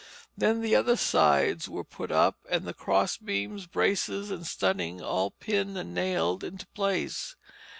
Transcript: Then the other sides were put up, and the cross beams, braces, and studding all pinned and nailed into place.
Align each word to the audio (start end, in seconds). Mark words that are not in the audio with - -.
Then 0.35 0.61
the 0.61 0.73
other 0.75 0.95
sides 0.95 1.69
were 1.69 1.83
put 1.83 2.09
up, 2.11 2.39
and 2.49 2.65
the 2.65 2.73
cross 2.73 3.17
beams, 3.17 3.67
braces, 3.67 4.31
and 4.31 4.47
studding 4.47 4.99
all 4.99 5.29
pinned 5.29 5.77
and 5.77 5.93
nailed 5.93 6.43
into 6.43 6.65
place. 6.73 7.35